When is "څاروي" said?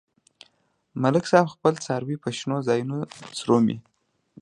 1.85-2.17